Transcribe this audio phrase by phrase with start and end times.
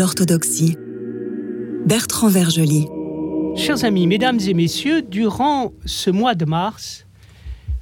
[0.00, 0.78] L'orthodoxie.
[1.84, 2.88] Bertrand Vergely.
[3.54, 7.04] Chers amis, mesdames et messieurs, durant ce mois de mars,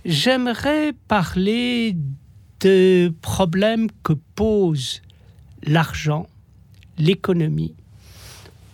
[0.05, 1.97] j'aimerais parler
[2.59, 5.01] de problèmes que pose
[5.63, 6.27] l'argent,
[6.99, 7.77] l'économie,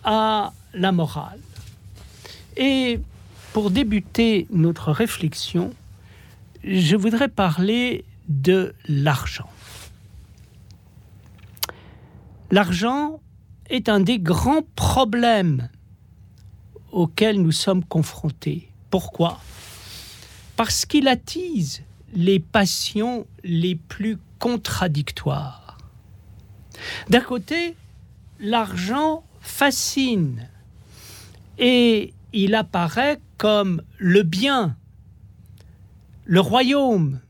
[0.05, 1.41] à la morale.
[2.57, 2.99] Et
[3.53, 5.75] pour débuter notre réflexion,
[6.65, 9.51] je voudrais parler de l'argent.
[12.51, 13.21] L'argent
[13.71, 15.69] est un des grands problèmes
[16.93, 18.71] auxquels nous sommes confrontés.
[18.91, 19.41] Pourquoi?
[20.57, 21.83] Parce qu'il attise
[22.15, 25.79] les passions les plus contradictoires.
[27.09, 27.77] D'un côté,
[28.39, 30.49] l'argent fascine
[31.59, 34.77] et il apparaît comme le bien,
[36.25, 37.21] le royaume.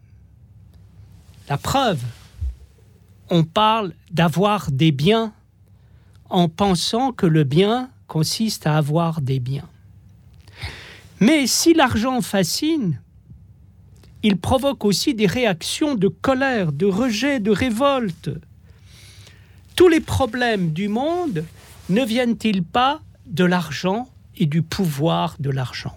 [1.48, 2.02] La preuve,
[3.30, 5.32] on parle d'avoir des biens
[6.34, 9.68] en pensant que le bien consiste à avoir des biens.
[11.20, 13.00] Mais si l'argent fascine,
[14.24, 18.30] il provoque aussi des réactions de colère, de rejet, de révolte.
[19.76, 21.44] Tous les problèmes du monde
[21.88, 25.96] ne viennent-ils pas de l'argent et du pouvoir de l'argent?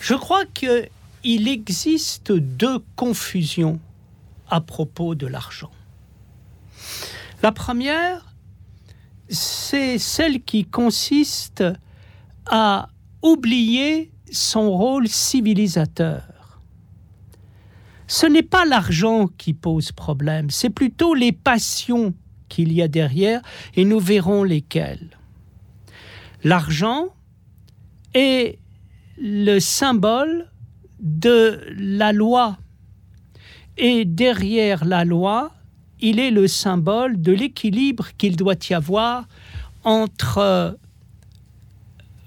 [0.00, 3.80] Je crois qu'il existe deux confusions
[4.48, 5.72] à propos de l'argent.
[7.42, 8.34] La première,
[9.28, 11.64] c'est celle qui consiste
[12.46, 12.88] à
[13.22, 16.60] oublier son rôle civilisateur.
[18.06, 22.12] Ce n'est pas l'argent qui pose problème, c'est plutôt les passions
[22.48, 23.40] qu'il y a derrière,
[23.74, 25.16] et nous verrons lesquelles.
[26.42, 27.08] L'argent
[28.14, 28.58] est
[29.16, 30.50] le symbole
[30.98, 32.58] de la loi
[33.76, 35.52] et derrière la loi,
[36.00, 39.26] il est le symbole de l'équilibre qu'il doit y avoir
[39.84, 40.78] entre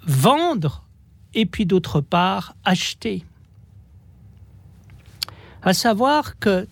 [0.05, 0.85] vendre
[1.33, 3.25] et puis d'autre part acheter.
[5.61, 6.67] À savoir que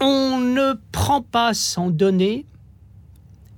[0.00, 2.44] on ne prend pas sans donner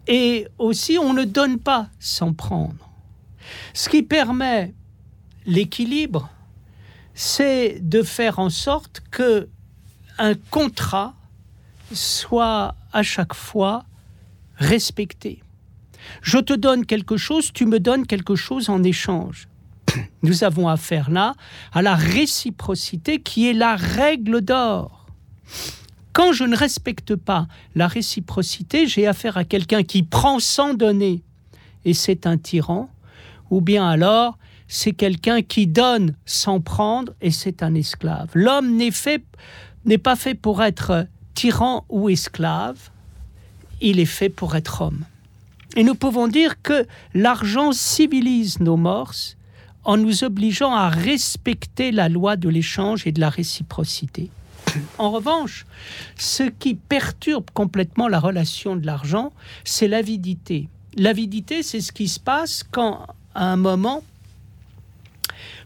[0.07, 2.91] et aussi on ne donne pas sans prendre.
[3.75, 4.75] Ce qui permet
[5.47, 6.31] l'équilibre,
[7.15, 9.49] c'est de faire en sorte que
[10.19, 11.15] un contrat
[11.93, 13.85] soit à chaque fois
[14.57, 15.43] respecté.
[16.23, 19.49] Je te donne quelque chose, tu me donnes quelque chose en échange.
[20.23, 21.35] Nous avons affaire là
[21.73, 25.07] à la réciprocité qui est la règle d'or.
[26.13, 31.23] Quand je ne respecte pas la réciprocité, j'ai affaire à quelqu'un qui prend sans donner
[31.85, 32.91] et c'est un tyran,
[33.51, 34.37] ou bien alors
[34.67, 38.29] c'est quelqu'un qui donne sans prendre et c'est un esclave.
[38.35, 39.25] L'homme n'est fait
[39.89, 42.91] n'est pas fait pour être tyran ou esclave,
[43.81, 45.05] il est fait pour être homme.
[45.77, 49.37] Et nous pouvons dire que l'argent civilise nos morses
[49.85, 54.31] en nous obligeant à respecter la loi de l'échange et de la réciprocité.
[54.99, 55.65] En revanche,
[56.19, 59.33] ce qui perturbe complètement la relation de l'argent,
[59.65, 60.69] c'est l'avidité.
[60.97, 64.03] L'avidité, c'est ce qui se passe quand, à un moment,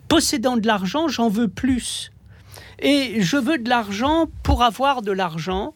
[0.07, 2.13] possédant de l'argent, j'en veux plus.
[2.83, 5.75] Et je veux de l'argent pour avoir de l'argent.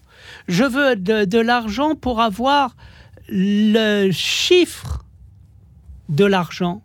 [0.48, 2.76] Je veux de, l'argent pour avoir
[3.28, 5.04] le chiffre
[6.08, 6.82] de l'argent.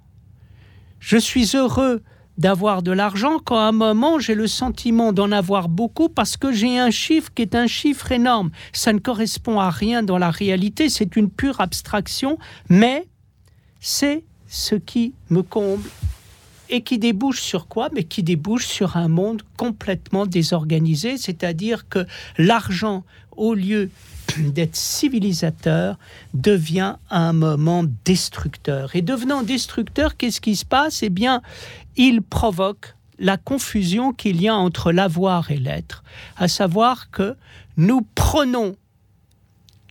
[0.99, 2.03] Je suis heureux
[2.37, 6.51] d'avoir de l'argent quand à un moment j'ai le sentiment d'en avoir beaucoup parce que
[6.51, 8.51] j'ai un chiffre qui est un chiffre énorme.
[8.73, 12.37] Ça ne correspond à rien dans la réalité, c'est une pure abstraction,
[12.69, 13.07] mais
[13.79, 15.89] c'est ce qui me comble
[16.71, 17.89] et qui débouche sur quoi?
[17.93, 23.03] Mais qui débouche sur un monde complètement désorganisé, c'est-à-dire que l'argent,
[23.35, 23.91] au lieu
[24.37, 25.99] d'être civilisateur,
[26.33, 28.95] devient à un moment destructeur.
[28.95, 31.03] Et devenant destructeur, qu'est-ce qui se passe?
[31.03, 31.41] Eh bien,
[31.97, 36.03] il provoque la confusion qu'il y a entre l'avoir et l'être,
[36.37, 37.35] à savoir que
[37.77, 38.75] nous prenons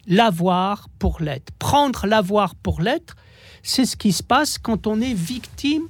[0.09, 1.53] l'avoir pour l'être.
[1.59, 3.15] Prendre l'avoir pour l'être,
[3.63, 5.83] c'est ce qui se passe quand on est victime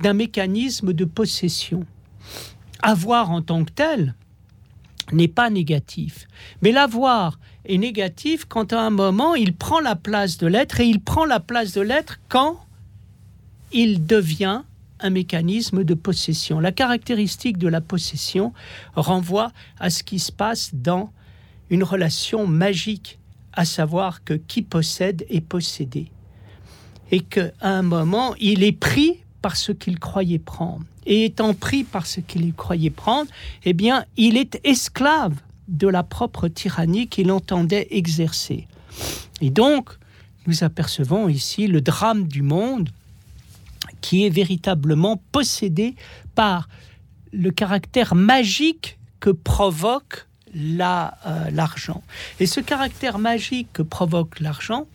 [0.00, 1.84] d'un mécanisme de possession.
[2.82, 4.14] Avoir en tant que tel
[5.12, 6.26] n'est pas négatif.
[6.62, 10.86] Mais l'avoir est négatif quand à un moment il prend la place de l'être et
[10.86, 12.60] il prend la place de l'être quand
[13.72, 14.62] il devient
[15.00, 16.60] un mécanisme de possession.
[16.60, 18.52] La caractéristique de la possession
[18.94, 21.12] renvoie à ce qui se passe dans
[21.70, 23.18] une relation magique,
[23.52, 26.10] à savoir que qui possède est possédé.
[27.10, 30.84] Et qu'à un moment, il est pris par ce qu'il croyait prendre.
[31.06, 33.30] Et étant pris par ce qu'il croyait prendre,
[33.64, 35.34] eh bien, il est esclave
[35.68, 38.66] de la propre tyrannie qu'il entendait exercer.
[39.40, 39.90] Et donc,
[40.46, 42.90] nous apercevons ici le drame du monde
[44.00, 45.94] qui est véritablement possédé
[46.34, 46.68] par
[47.32, 50.26] le caractère magique que provoque
[50.56, 52.02] euh, l'argent.
[52.40, 54.86] Et ce caractère magique que provoque l'argent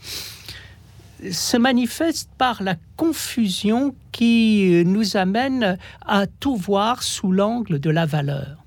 [1.32, 8.06] se manifeste par la confusion qui nous amène à tout voir sous l'angle de la
[8.06, 8.64] valeur.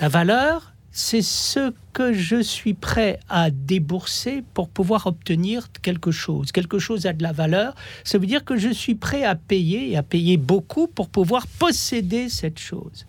[0.00, 6.50] La valeur, c'est ce que je suis prêt à débourser pour pouvoir obtenir quelque chose.
[6.50, 7.74] Quelque chose a de la valeur,
[8.04, 11.46] ça veut dire que je suis prêt à payer et à payer beaucoup pour pouvoir
[11.58, 13.06] posséder cette chose.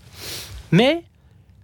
[0.71, 1.03] Mais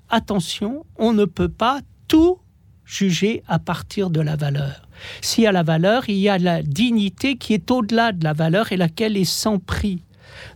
[0.10, 2.40] attention, on ne peut pas tout
[2.86, 4.88] juger à partir de la valeur.
[5.22, 8.34] S'il y a la valeur, il y a la dignité qui est au-delà de la
[8.34, 10.02] valeur et laquelle est sans prix.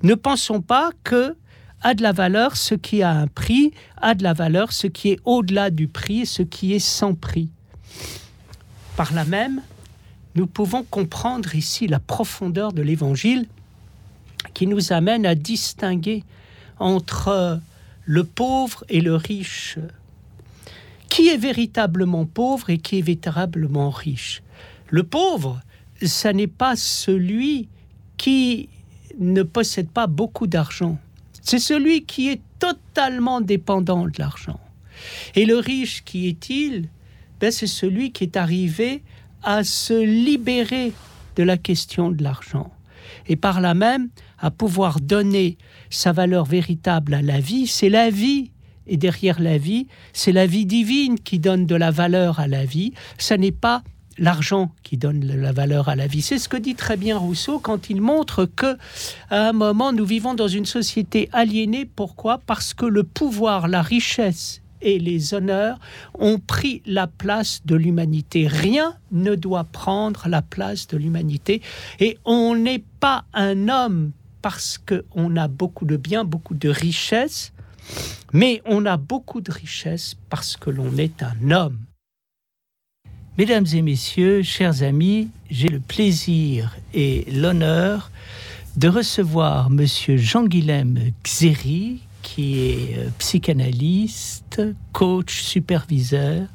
[0.04, 1.36] Ne pensons pas que
[1.82, 5.12] a de la valeur ce qui a un prix, a de la valeur ce qui
[5.12, 7.50] est au-delà du prix, ce qui est sans prix.
[8.98, 9.62] Par là même,
[10.36, 13.48] nous pouvons comprendre ici la profondeur de l'Évangile
[14.54, 16.24] qui nous amène à distinguer
[16.80, 17.60] entre
[18.06, 19.78] le pauvre et le riche.
[21.20, 24.42] Qui est véritablement pauvre et qui est véritablement riche
[24.88, 25.60] Le pauvre,
[26.02, 27.68] ça n'est pas celui
[28.18, 28.70] qui
[29.20, 30.98] ne possède pas beaucoup d'argent
[31.50, 34.60] c'est celui qui est totalement dépendant de l'argent.
[35.34, 36.90] Et le riche, qui est-il?
[37.40, 39.02] Ben, C'est celui qui est arrivé
[39.42, 40.94] à se libérer
[41.38, 42.72] de la question de l'argent.
[43.28, 45.58] Et par là même, à pouvoir donner
[45.90, 48.52] sa valeur véritable à la vie, c'est la vie.
[48.90, 52.66] Et derrière la vie, c'est la vie divine qui donne de la valeur à la
[52.66, 52.94] vie.
[53.18, 53.84] Ce n'est pas
[54.18, 56.22] l'argent qui donne la valeur à la vie.
[56.22, 58.78] C'est ce que dit très bien Rousseau quand il montre que
[59.30, 61.86] à un moment nous vivons dans une société aliénée.
[61.86, 62.40] Pourquoi?
[62.46, 65.80] Parce que le pouvoir, la richesse et les honneurs
[66.18, 68.48] ont pris la place de l'humanité.
[68.48, 71.62] Rien ne doit prendre la place de l'humanité.
[72.00, 77.52] Et on n'est pas un homme parce qu'on a beaucoup de biens, beaucoup de richesses,
[78.34, 81.80] mais on a beaucoup de richesses parce que l'on est un homme.
[83.38, 88.12] Mesdames et messieurs, chers amis, j'ai le plaisir et l'honneur
[88.76, 96.48] de recevoir Monsieur Jean-Guilhem Xeri, qui est euh, psychanalyste, coach, superviseur,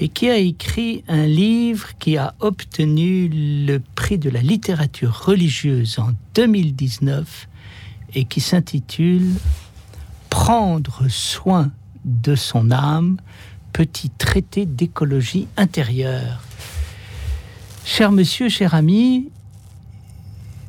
[0.00, 5.98] et qui a écrit un livre qui a obtenu le prix de la littérature religieuse
[5.98, 7.48] en 2019
[8.14, 9.32] et qui s'intitule
[10.30, 11.70] Prendre soin
[12.04, 13.18] de son âme
[13.72, 16.40] petit traité d'écologie intérieure.
[17.84, 19.30] Cher monsieur, cher ami,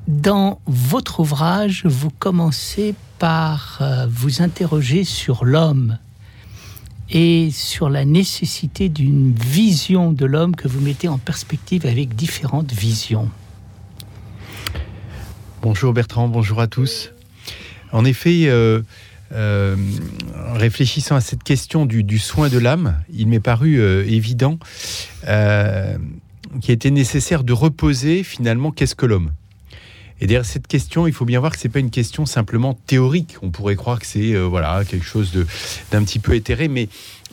[0.08, 5.98] dans votre ouvrage, vous commencez par euh, vous interroger sur l'homme
[7.10, 12.72] et sur la nécessité d'une vision de l'homme que vous mettez en perspective avec différentes
[12.72, 13.30] visions.
[15.62, 17.12] Bonjour Bertrand, bonjour à tous.
[17.92, 18.82] En effet, euh,
[19.32, 19.76] euh,
[20.56, 24.58] réfléchissant à cette question du, soin de l'âme, il m'est paru euh, évident
[25.28, 25.98] euh,
[26.62, 29.32] qu'il était nécessaire de reposer finalement qu'est-ce que l'homme?
[30.22, 33.38] Et derrière cette question, il faut bien voir que c'est pas une question simplement théorique.
[33.42, 35.32] On pourrait croire que c'est voilà quelque chose
[35.92, 36.90] d'un petit peu éthéré, mais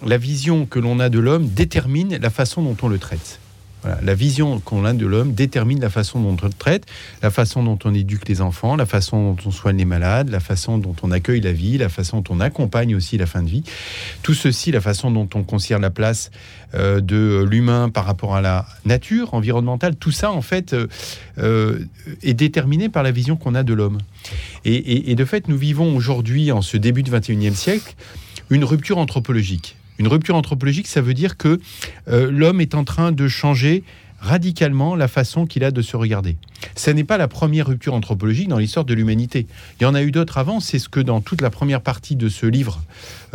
[0.07, 3.41] la vision que l'on a de l'homme détermine la façon dont on le traite
[4.03, 6.87] la vision qu'on a de l'homme détermine la façon dont on traite,
[7.23, 10.41] la façon dont on éduque les enfants, la façon dont on soigne les malades, la
[10.41, 13.49] façon dont on accueille la vie, la façon dont on accompagne aussi la fin de
[13.49, 13.65] vie.
[14.23, 16.31] Tout ceci, la façon dont on considère la place
[16.75, 20.87] euh, de l'humain par rapport à la nature environnementale, tout ça en fait euh,
[21.39, 21.81] euh,
[22.23, 23.99] est déterminé par la vision qu'on a de l'homme.
[24.65, 27.95] Et, et de fait, nous vivons aujourd'hui, en ce début du 21e siècle,
[28.51, 29.76] une rupture anthropologique.
[29.99, 31.61] Une rupture anthropologique, ça veut dire que
[32.09, 33.85] euh, l'homme est en train de changer
[34.21, 36.37] radicalement la façon qu'il a de se regarder.
[36.75, 39.47] Ce n'est pas la première rupture anthropologique dans l'histoire de l'humanité.
[39.79, 40.61] Il y en a eu d'autres avant.
[40.61, 42.83] C'est ce que dans toute la première partie de ce livre,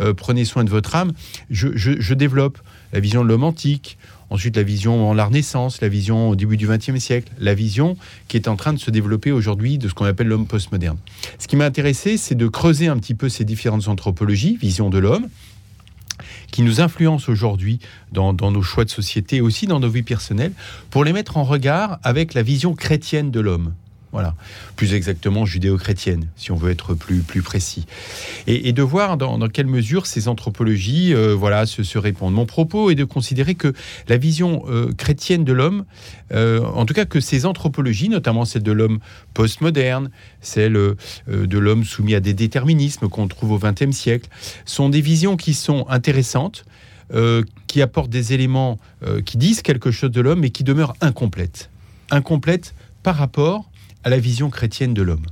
[0.00, 1.12] euh, Prenez soin de votre âme,
[1.50, 2.58] je, développe
[2.92, 3.96] la vision de l'homme antique,
[4.30, 7.96] ensuite la vision en la Renaissance, la vision au début du XXe siècle, la vision
[8.28, 10.98] qui est en train de se développer aujourd'hui de ce qu'on appelle l'homme postmoderne.
[11.38, 14.98] Ce qui m'a intéressé, c'est de creuser un petit peu ces différentes anthropologies, vision de
[14.98, 15.28] l'homme,
[16.50, 17.78] qui nous influencent aujourd'hui
[18.12, 20.52] dans, nos choix de société, aussi dans nos vies personnelles,
[20.90, 23.74] pour les mettre en regard avec la vision chrétienne de l'homme.
[24.12, 24.34] Voilà,
[24.76, 27.86] plus exactement judéo-chrétienne, si on veut être plus, plus précis.
[28.46, 32.34] Et, de voir dans, quelle mesure ces anthropologies euh, voilà, se, répondent.
[32.34, 33.72] Mon propos est de considérer que
[34.08, 35.86] la vision euh, chrétienne de l'homme,
[36.34, 38.98] euh, en tout cas que ces anthropologies, notamment celle de l'homme
[39.32, 40.10] postmoderne,
[40.42, 44.28] celle de l'homme soumis à des déterminismes qu'on trouve au XXe siècle,
[44.66, 46.66] sont des visions qui sont intéressantes,
[47.66, 48.78] qui apportent des éléments
[49.24, 51.70] qui disent quelque chose de l'homme, mais qui demeurent incomplètes.
[52.10, 53.71] Incomplètes par rapport
[54.04, 55.26] à la vision chrétienne de l'homme.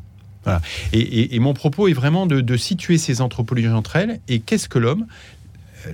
[0.92, 4.20] Et, mon propos est vraiment de, situer ces anthropologies entre elles.
[4.28, 5.06] Et qu'est-ce que l'homme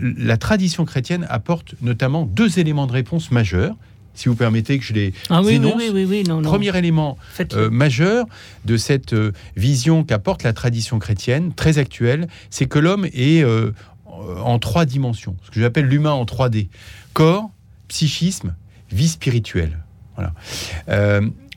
[0.00, 3.76] La tradition chrétienne apporte notamment deux éléments de réponse majeurs.
[4.14, 5.75] Si vous permettez que je les ah oui, énonce.
[5.92, 7.18] Oui, oui, non, Premier élément
[7.52, 8.25] euh, majeur
[8.64, 13.73] de cette euh, vision qu'apporte la tradition chrétienne, très actuelle, c'est que l'homme est euh,
[14.42, 16.68] en trois dimensions, ce que j'appelle l'humain en 3D.
[17.12, 17.50] Corps,
[17.88, 18.54] psychisme,
[18.90, 19.80] vie spirituelle.
[20.16, 20.33] Voilà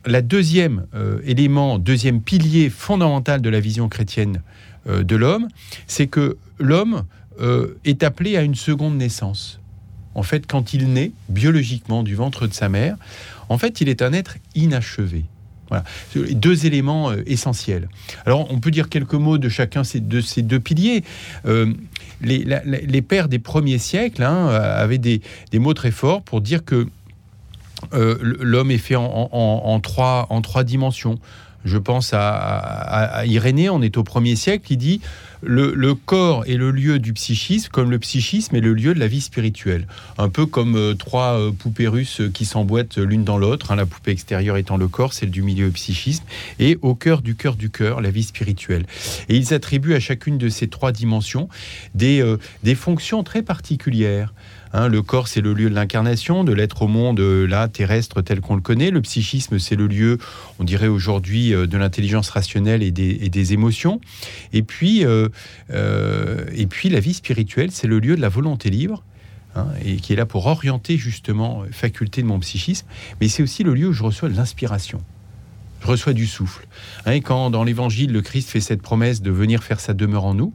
[0.05, 4.41] la deuxième euh, élément, deuxième pilier fondamental de la vision chrétienne
[4.87, 5.47] euh, de l'homme,
[5.87, 7.03] c'est que l'homme
[7.41, 9.59] euh, est appelé à une seconde naissance.
[10.15, 12.97] En fait, quand il naît biologiquement du ventre de sa mère,
[13.49, 15.25] en fait, il est un être inachevé.
[15.69, 15.83] Voilà,
[16.15, 17.89] deux éléments essentiels.
[18.25, 21.03] Alors, on peut dire quelques mots de chacun de ces deux piliers.
[22.23, 25.21] les, pères des premiers siècles hein, avaient des,
[25.53, 26.87] mots très forts pour dire que
[27.91, 31.19] l'homme est fait en, trois, en trois dimensions.
[31.65, 35.01] Je pense à, Irénée, on est au premier siècle, qui dit
[35.41, 38.99] le, le, corps est le lieu du psychisme, comme le psychisme est le lieu de
[38.99, 39.85] la vie spirituelle.
[40.17, 43.85] Un peu comme euh, trois euh, poupées russes qui s'emboîtent l'une dans l'autre, hein, la
[43.85, 46.23] poupée extérieure étant le corps, celle du milieu le psychisme,
[46.59, 48.85] et au cœur du cœur du cœur, la vie spirituelle.
[49.27, 51.49] Et ils attribuent à chacune de ces trois dimensions
[51.93, 52.23] des,
[52.63, 54.33] des fonctions très particulières.
[54.71, 58.21] Hein, le corps, c'est le lieu de l'incarnation, de l'être au monde euh, là, terrestre
[58.21, 58.91] tel qu'on le connaît.
[58.91, 60.19] Le psychisme, c'est le lieu,
[60.59, 63.99] on dirait aujourd'hui, euh, de l'intelligence rationnelle et des, émotions.
[64.53, 65.29] Et puis, euh,
[66.53, 69.03] et puis, la vie spirituelle, c'est le lieu de la volonté libre.
[69.55, 72.85] Hein, et qui est là pour orienter justement faculté de mon psychisme,
[73.19, 75.01] mais c'est aussi le lieu où je reçois l'inspiration
[75.81, 76.67] je reçois du souffle.
[77.05, 80.25] Hein, et quand dans l'Évangile, le Christ fait cette promesse de venir faire sa demeure
[80.25, 80.53] en nous,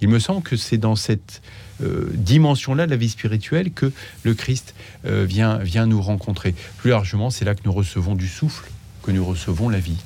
[0.00, 1.40] il me semble que c'est dans cette
[1.82, 3.90] euh, dimension-là de la vie spirituelle que
[4.22, 4.74] le Christ
[5.06, 6.54] euh, vient, vient nous rencontrer.
[6.78, 8.70] Plus largement, c'est là que nous recevons du souffle,
[9.02, 9.96] que nous recevons la vie.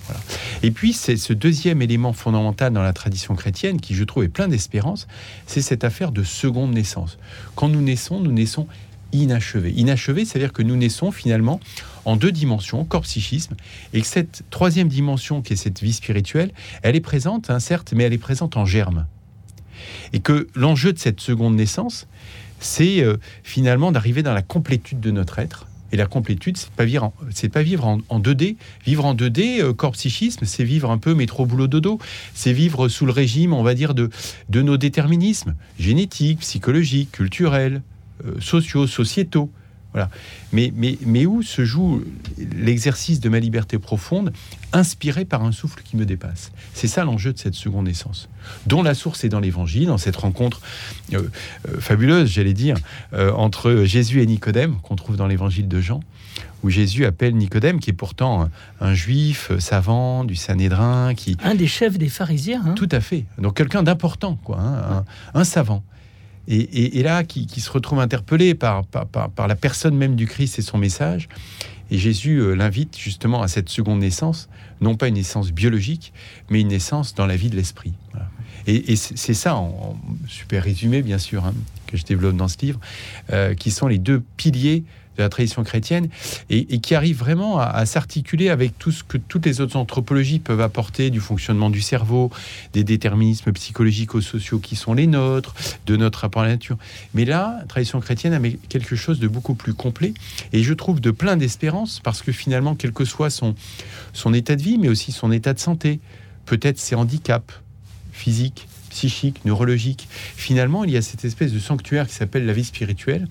[0.62, 4.28] Et puis, c'est ce deuxième élément fondamental dans la tradition chrétienne qui, je trouve, est
[4.28, 5.06] plein d'espérance,
[5.46, 7.18] c'est cette affaire de seconde naissance.
[7.54, 8.66] Quand nous naissons, nous naissons
[9.12, 9.72] inachevés.
[9.76, 11.60] Inachevés, c'est-à-dire que nous naissons finalement
[12.08, 13.54] en deux dimensions, corps psychisme,
[13.92, 17.92] et que cette troisième dimension, qui est cette vie spirituelle, elle est présente, hein, certes,
[17.94, 19.06] mais elle est présente en germe.
[20.14, 22.08] Et que l'enjeu de cette seconde naissance,
[22.60, 25.66] c'est euh, finalement d'arriver dans la complétude de notre être.
[25.92, 28.56] Et la complétude, c'est pas vivre, en, c'est pas vivre en, 2D.
[28.86, 31.98] Vivre en 2D, euh, corps psychisme, c'est vivre un peu métro boulot dodo.
[32.32, 34.08] C'est vivre sous le régime, on va dire, de,
[34.48, 37.82] de nos déterminismes génétiques, psychologiques, culturels,
[38.24, 39.50] euh, sociaux, sociétaux.
[39.92, 40.10] Voilà.
[40.52, 42.02] Mais, mais, mais où se joue
[42.36, 44.32] l'exercice de ma liberté profonde,
[44.72, 46.52] inspiré par un souffle qui me dépasse?
[46.74, 48.28] C'est ça l'enjeu de cette seconde naissance,
[48.66, 50.60] dont la source est dans l'Évangile, dans cette rencontre
[51.14, 51.22] euh,
[51.68, 52.76] euh, fabuleuse, j'allais dire,
[53.14, 56.00] euh, entre Jésus et Nicodème, qu'on trouve dans l'Évangile de Jean,
[56.62, 61.68] où Jésus appelle Nicodème, qui est pourtant un, juif savant du Sanhédrin, qui un des
[61.68, 62.62] chefs des pharisiens.
[62.66, 62.74] Hein.
[62.74, 63.24] Tout à fait.
[63.38, 65.04] Donc quelqu'un d'important, quoi, hein,
[65.34, 65.82] un savant
[66.50, 68.84] et, là qui, se retrouve interpellé par,
[69.38, 71.28] la personne même du Christ et son message.
[71.90, 74.50] Et Jésus euh, l'invite justement à cette seconde naissance,
[74.82, 76.12] non pas une naissance biologique,
[76.50, 77.94] mais une naissance dans la vie de l'esprit.
[78.66, 81.54] Et, c'est ça, en, super résumé bien sûr, hein,
[81.86, 82.80] que je développe dans ce livre,
[83.32, 84.84] euh, qui sont les deux piliers
[85.18, 86.08] de la tradition chrétienne
[86.48, 90.60] et, qui arrive vraiment à, s'articuler avec tout ce que toutes les autres anthropologies peuvent
[90.60, 92.30] apporter du fonctionnement du cerveau,
[92.72, 95.54] des déterminismes psychologiques ou sociaux qui sont les nôtres,
[95.86, 96.78] de notre rapport à la nature.
[97.14, 100.14] Mais là, la tradition chrétienne a quelque chose de beaucoup plus complet
[100.52, 103.54] et je trouve de plein d'espérance parce que finalement, quel que soit son,
[104.12, 105.98] son état de vie, mais aussi son état de santé,
[106.46, 107.60] peut-être ses handicaps
[108.12, 112.64] physiques, psychiques, neurologiques, finalement, il y a cette espèce de sanctuaire qui s'appelle la vie
[112.64, 113.26] spirituelle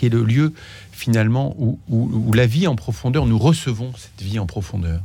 [0.00, 0.54] qui est le lieu
[0.92, 5.02] finalement où, la vie en profondeur, nous recevons cette vie en profondeur.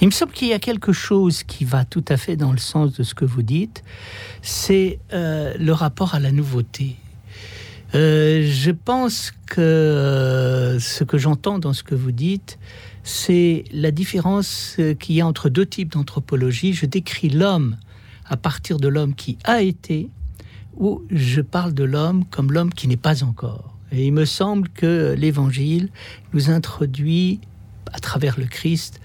[0.00, 2.58] Il me semble qu'il y a quelque chose qui va tout à fait dans le
[2.58, 3.82] sens de ce que vous dites,
[4.40, 6.94] c'est euh, le rapport à la nouveauté.
[7.96, 12.58] Euh, je pense que euh, ce que j'entends dans ce que vous dites,
[13.02, 16.72] c'est la différence qu'il y a entre deux types d'anthropologie.
[16.72, 17.78] Je décris l'homme
[18.26, 20.08] à partir de l'homme qui a été,
[20.76, 23.73] ou je parle de l'homme comme l'homme qui n'est pas encore.
[23.96, 25.90] Il me semble que l'Évangile
[26.32, 27.40] nous introduit,
[27.92, 29.00] à travers le Christ,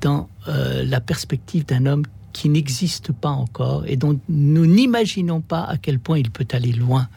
[0.00, 5.62] dans euh, la perspective d'un homme qui n'existe pas encore et dont nous n'imaginons pas
[5.62, 7.08] à quel point il peut aller loin.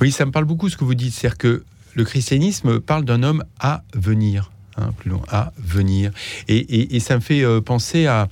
[0.00, 1.64] Oui, ça me parle beaucoup ce que vous dites, c'est-à-dire que
[1.94, 6.10] le christianisme parle d'un homme à venir, hein, plus long, à venir,
[6.48, 8.28] et, ça me fait euh, penser à,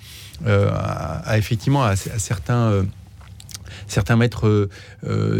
[1.37, 2.85] effectivement à, certains
[3.89, 4.69] certains maîtres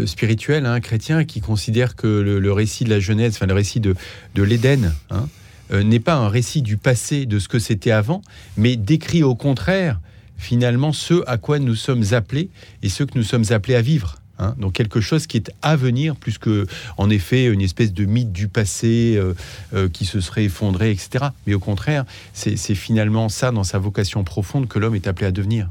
[0.05, 3.95] spirituels, hein, chrétiens, qui considèrent que le, récit de la Genèse, enfin le récit de,
[4.35, 5.27] de l'Éden, hein,
[5.71, 8.21] euh, n'est pas un récit du passé de ce que c'était avant,
[8.57, 9.99] mais décrit au contraire
[10.37, 12.49] finalement ce à quoi nous sommes appelés
[12.81, 14.17] et ce que nous sommes appelés à vivre.
[14.39, 14.55] Hein.
[14.57, 16.65] donc quelque chose qui est à venir, plus que
[16.97, 19.35] en effet une espèce de mythe du passé euh,
[19.75, 21.25] euh, qui se serait effondré, etc.
[21.45, 25.31] Mais au contraire, c'est finalement ça dans sa vocation profonde que l'homme est appelé à
[25.31, 25.69] devenir.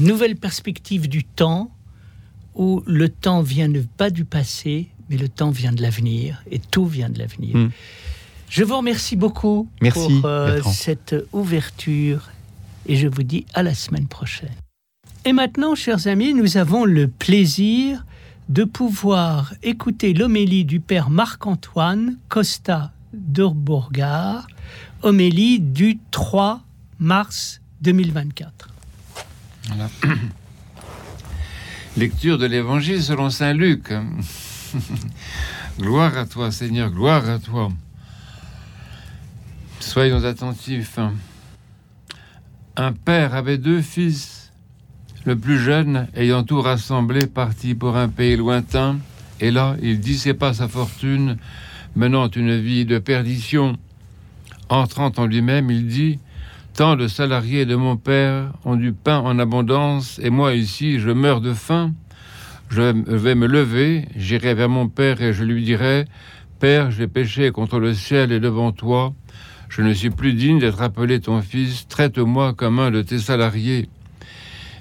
[0.00, 1.70] Nouvelle perspective du temps,
[2.54, 6.86] où le temps vient pas du passé, mais le temps vient de l'avenir, et tout
[6.86, 7.56] vient de l'avenir.
[7.56, 7.70] Hmm.
[8.48, 12.30] Je vous remercie beaucoup Merci, pour euh, cette ouverture
[12.86, 14.54] et je vous dis à la semaine prochaine.
[15.24, 18.04] Et maintenant, chers amis, nous avons le plaisir
[18.48, 24.46] de pouvoir écouter l'homélie du père Marc-Antoine Costa d'Urbourgard,
[25.02, 26.62] homélie du 3
[26.98, 28.70] mars 2024.
[31.96, 33.92] Lecture de l'Évangile selon Saint Luc.
[35.78, 37.70] gloire à toi Seigneur, gloire à toi.
[39.80, 40.98] Soyons attentifs.
[42.76, 44.52] Un père avait deux fils.
[45.24, 48.98] Le plus jeune, ayant tout rassemblé, partit pour un pays lointain,
[49.40, 51.36] et là, il dissipa sa fortune,
[51.96, 53.76] menant une vie de perdition.
[54.70, 56.18] Entrant en lui-même, il dit
[56.78, 61.10] Tant de salariés de mon père ont du pain en abondance, et moi ici, je
[61.10, 61.92] meurs de faim.
[62.68, 62.82] Je
[63.16, 66.04] vais me lever, j'irai vers mon père, et je lui dirai
[66.60, 69.12] Père, j'ai péché contre le ciel et devant toi.
[69.68, 73.88] Je ne suis plus digne d'être appelé ton fils, traite-moi comme un de tes salariés.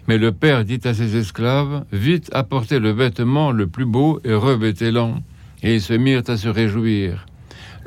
[0.08, 4.36] Mais le père dit à ses esclaves, Vite apportez le vêtement le plus beau et
[4.36, 5.24] revêtez-l'en.
[5.64, 7.26] Et ils se mirent à se réjouir.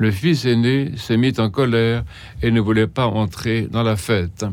[0.01, 2.03] Le fils aîné se mit en colère
[2.41, 4.43] et ne voulait pas entrer dans la fête.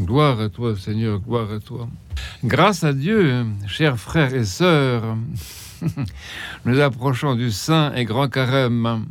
[0.00, 1.90] Gloire à toi, Seigneur, gloire à toi.
[2.42, 5.18] Grâce à Dieu, chers frères et sœurs,
[6.64, 9.04] nous approchons du saint et grand carême,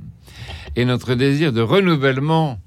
[0.76, 2.60] et notre désir de renouvellement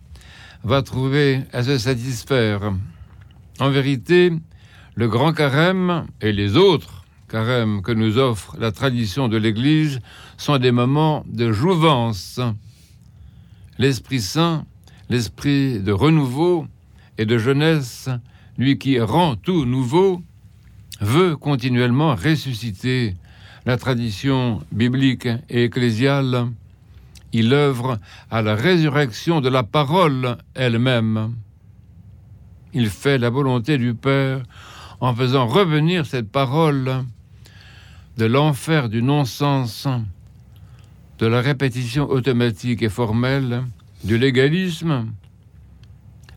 [0.62, 2.72] va trouver à se satisfaire.
[3.58, 4.30] En vérité,
[4.94, 9.98] le grand carême et les autres carèmes que nous offre la tradition de l'Église
[10.36, 12.38] sont des moments de jouvence.
[13.80, 14.66] L'Esprit Saint,
[15.08, 16.66] l'esprit de renouveau
[17.16, 18.10] et de jeunesse,
[18.58, 20.22] lui qui rend tout nouveau,
[21.00, 23.16] veut continuellement ressusciter
[23.64, 26.50] la tradition biblique et ecclésiale
[27.32, 27.98] il œuvre
[28.30, 31.34] à la résurrection de la parole elle-même.
[32.74, 34.42] Il fait la volonté du Père
[35.00, 37.06] en faisant revenir cette parole
[38.18, 39.88] de l'enfer du non-sens,
[41.20, 43.64] de la répétition automatique et formelle,
[44.04, 45.12] du légalisme,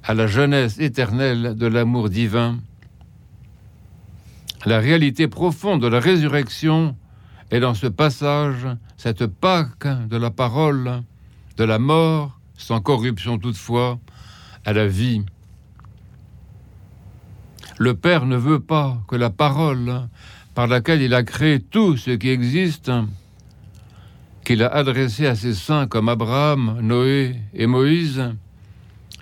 [0.04, 2.58] à la jeunesse éternelle de l'amour divin.
[4.66, 6.98] La réalité profonde de la résurrection
[7.50, 8.68] et dans ce passage,
[8.98, 11.04] cette Pâque de la parole,
[11.56, 14.00] de la mort, sans corruption toutefois,
[14.66, 15.24] à la vie.
[17.78, 20.10] Le Père ne veut pas que la parole
[20.56, 22.92] par laquelle il a créé tout ce qui existe,
[24.44, 28.24] qu'il a adressé à ses saints comme Abraham, Noé et Moïse,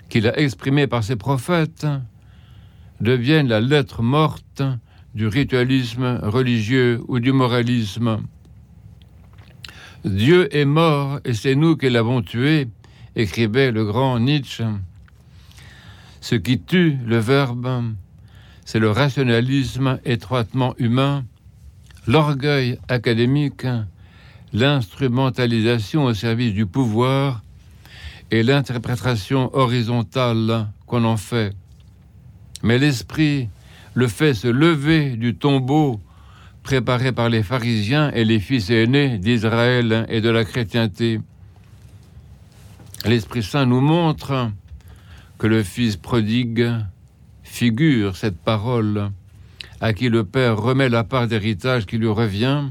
[0.08, 1.86] qu'il a exprimé par ses prophètes,
[3.00, 4.62] devienne la lettre morte
[5.14, 8.22] du ritualisme religieux ou du moralisme.
[10.04, 12.68] Dieu est mort et c'est nous qui l'avons tué,
[13.14, 14.64] écrivait le grand Nietzsche.
[16.20, 17.94] Ce qui tue le Verbe,
[18.64, 21.24] c'est le rationalisme étroitement humain,
[22.06, 23.66] l'orgueil académique,
[24.52, 27.42] l'instrumentalisation au service du pouvoir
[28.30, 31.54] et l'interprétation horizontale qu'on en fait.
[32.62, 33.48] Mais l'esprit
[33.94, 36.00] le fait se lever du tombeau
[36.62, 41.20] préparé par les pharisiens et les fils aînés d'Israël et de la chrétienté.
[43.04, 44.50] L'Esprit Saint nous montre
[45.38, 46.70] que le Fils prodigue
[47.42, 49.10] figure cette parole
[49.80, 52.68] à qui le Père remet la part d'héritage qui lui revient.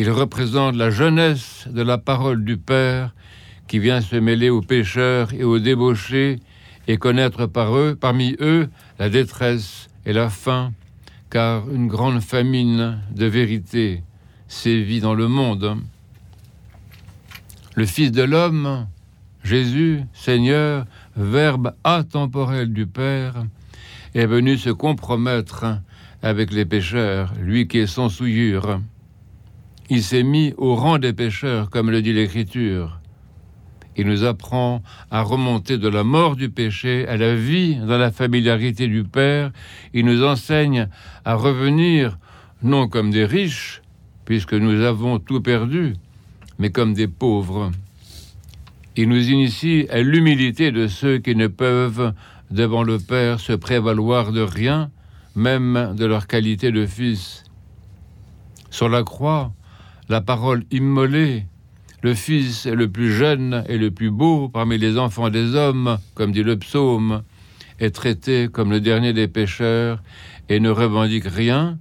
[0.00, 3.16] Il représente la jeunesse de la parole du Père
[3.66, 6.38] qui vient se mêler aux pécheurs et aux débauchés
[6.86, 8.68] et connaître par eux, parmi eux
[9.00, 10.72] la détresse et la faim,
[11.30, 14.04] car une grande famine de vérité
[14.46, 15.76] sévit dans le monde.
[17.74, 18.86] Le Fils de l'homme,
[19.42, 23.44] Jésus, Seigneur, Verbe atemporel du Père,
[24.14, 25.66] est venu se compromettre
[26.22, 28.80] avec les pécheurs, lui qui est sans souillure.
[29.90, 33.00] Il s'est mis au rang des pécheurs, comme le dit l'Écriture.
[33.96, 38.12] Il nous apprend à remonter de la mort du péché à la vie dans la
[38.12, 39.50] familiarité du Père.
[39.94, 40.88] Il nous enseigne
[41.24, 42.18] à revenir
[42.62, 43.82] non comme des riches,
[44.24, 45.94] puisque nous avons tout perdu,
[46.58, 47.70] mais comme des pauvres.
[48.94, 52.12] Il nous initie à l'humilité de ceux qui ne peuvent,
[52.50, 54.90] devant le Père, se prévaloir de rien,
[55.34, 57.42] même de leur qualité de fils.
[58.70, 59.52] Sur la croix,
[60.08, 61.46] la parole immolée,
[62.02, 65.98] le Fils est le plus jeune et le plus beau parmi les enfants des hommes,
[66.14, 67.22] comme dit le psaume,
[67.78, 70.02] est traité comme le dernier des pécheurs
[70.48, 71.78] et ne revendique rien,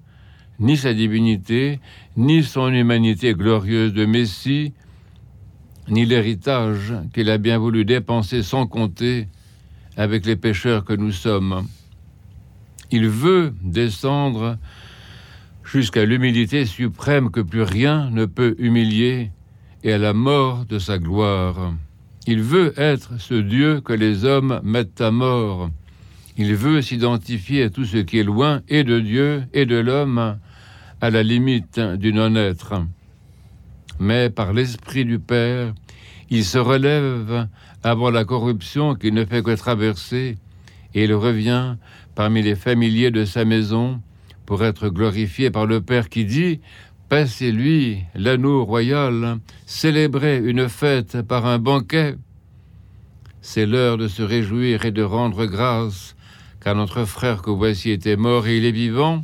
[0.59, 1.79] ni sa divinité,
[2.17, 4.73] ni son humanité glorieuse de Messie,
[5.87, 9.27] ni l'héritage qu'il a bien voulu dépenser sans compter
[9.95, 11.65] avec les pécheurs que nous sommes.
[12.91, 14.57] Il veut descendre
[15.67, 19.31] jusqu'à l'humilité suprême que plus rien ne peut humilier
[19.83, 21.73] et à la mort de sa gloire.
[22.25, 25.69] Il veut être ce Dieu que les hommes mettent à mort.
[26.37, 30.37] Il veut s'identifier à tout ce qui est loin et de Dieu et de l'homme,
[31.01, 32.85] à la limite du non-être.
[33.99, 35.73] Mais par l'Esprit du Père,
[36.29, 37.47] il se relève
[37.83, 40.37] avant la corruption qui ne fait que traverser,
[40.93, 41.75] et il revient
[42.15, 44.01] parmi les familiers de sa maison
[44.47, 46.61] pour être glorifié par le Père qui dit
[47.09, 52.15] Passez-lui l'anneau royal, célébrez une fête par un banquet.
[53.41, 56.15] C'est l'heure de se réjouir et de rendre grâce,
[56.61, 59.21] car notre frère que voici était mort et il est vivant,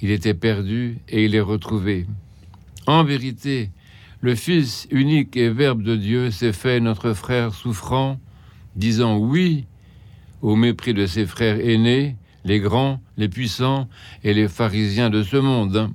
[0.00, 2.06] il était perdu et il est retrouvé.
[2.86, 3.70] En vérité,
[4.20, 8.20] le Fils unique et Verbe de Dieu s'est fait notre frère souffrant,
[8.76, 9.66] disant oui
[10.40, 13.88] au mépris de ses frères aînés, les grands, les puissants
[14.24, 15.90] et les pharisiens de ce monde.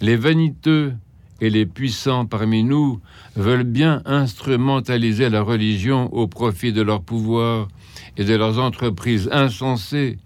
[0.00, 0.94] Les vaniteux
[1.40, 3.00] et les puissants parmi nous
[3.36, 7.68] veulent bien instrumentaliser la religion au profit de leur pouvoir
[8.16, 10.18] et de leurs entreprises insensées,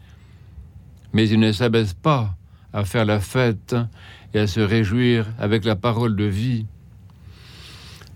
[1.13, 2.35] mais ils ne s'abaissent pas
[2.73, 3.75] à faire la fête
[4.35, 6.67] et à se réjouir avec la parole de vie.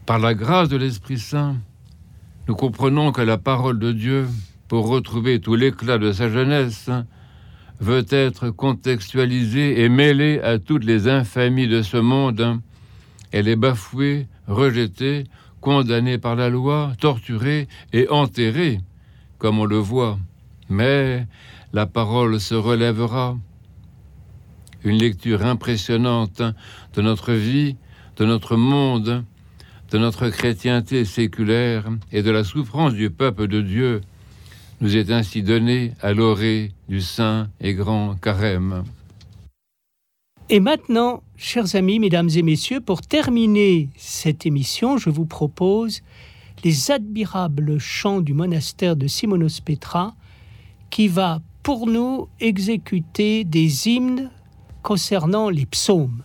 [0.05, 1.57] Par la grâce de l'Esprit Saint,
[2.49, 4.29] nous comprenons que la parole de Dieu,
[4.73, 6.89] pour retrouver tout l'éclat de sa jeunesse,
[7.79, 12.59] veut être contextualisée et mêlée à toutes les infamies de ce monde.
[13.33, 15.25] Elle est bafouée, rejetée,
[15.61, 18.81] condamnée par la loi, torturée et enterrée,
[19.37, 20.19] comme on le voit.
[20.71, 21.27] Mais
[21.75, 23.37] la parole se relèvera.
[24.85, 26.41] Une lecture impressionnante
[26.95, 27.77] de notre vie,
[28.17, 29.23] de notre monde,
[29.91, 34.01] de notre chrétienté séculaire et de la souffrance du peuple de Dieu
[34.83, 38.83] nous est ainsi donné à l'orée du saint et grand carême.
[40.51, 46.01] Et maintenant, chers amis, mesdames et messieurs, pour terminer cette émission, je vous propose
[46.65, 50.15] les admirables chants du monastère de Simonos Petra
[50.91, 54.31] qui va pour nous exécuter des hymnes
[54.83, 56.25] concernant les psaumes.